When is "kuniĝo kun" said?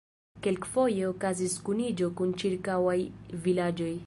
1.67-2.35